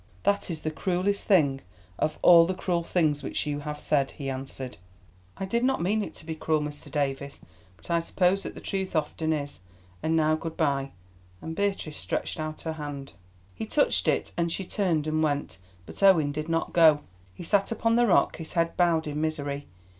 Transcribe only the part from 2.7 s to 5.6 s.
things which you have said," he answered. "I